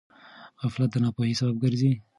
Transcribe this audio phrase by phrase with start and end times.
[0.63, 1.93] غفلت د ناپوهۍ سبب ګرځي.